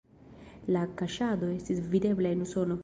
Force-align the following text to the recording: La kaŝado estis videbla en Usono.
La 0.75 0.85
kaŝado 1.03 1.51
estis 1.59 1.87
videbla 1.95 2.35
en 2.39 2.47
Usono. 2.49 2.79